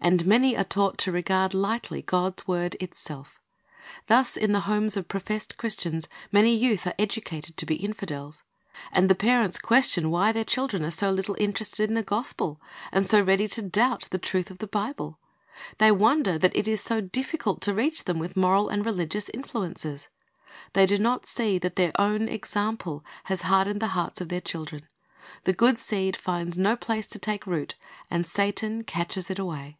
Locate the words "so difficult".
16.82-17.62